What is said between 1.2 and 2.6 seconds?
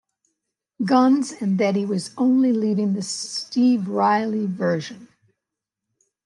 and that he was only